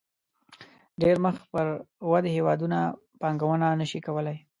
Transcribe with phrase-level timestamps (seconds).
[0.99, 1.67] ډېری مخ پر
[2.11, 2.77] ودې هېوادونه
[3.21, 4.37] پانګونه نه شي کولای.